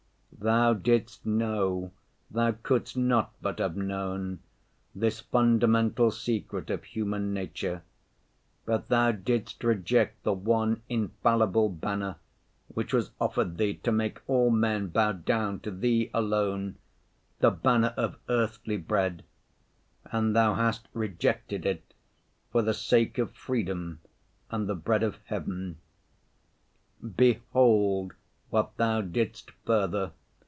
Thou 0.43 0.73
didst 0.73 1.23
know, 1.23 1.91
Thou 2.31 2.53
couldst 2.63 2.97
not 2.97 3.31
but 3.43 3.59
have 3.59 3.77
known, 3.77 4.39
this 4.95 5.19
fundamental 5.19 6.09
secret 6.09 6.71
of 6.71 6.83
human 6.83 7.31
nature, 7.31 7.83
but 8.65 8.87
Thou 8.87 9.11
didst 9.11 9.63
reject 9.63 10.23
the 10.23 10.33
one 10.33 10.81
infallible 10.89 11.69
banner 11.69 12.15
which 12.69 12.91
was 12.91 13.11
offered 13.21 13.57
Thee 13.59 13.75
to 13.83 13.91
make 13.91 14.19
all 14.27 14.49
men 14.49 14.87
bow 14.87 15.11
down 15.11 15.59
to 15.59 15.69
Thee 15.69 16.09
alone—the 16.11 17.51
banner 17.51 17.93
of 17.95 18.17
earthly 18.27 18.77
bread; 18.77 19.21
and 20.11 20.35
Thou 20.35 20.55
hast 20.55 20.87
rejected 20.93 21.67
it 21.67 21.93
for 22.51 22.63
the 22.63 22.73
sake 22.73 23.19
of 23.19 23.35
freedom 23.35 23.99
and 24.49 24.67
the 24.67 24.73
bread 24.73 25.03
of 25.03 25.19
Heaven. 25.25 25.77
Behold 27.15 28.13
what 28.49 28.75
Thou 28.77 29.01
didst 29.01 29.51
further. 29.65 30.13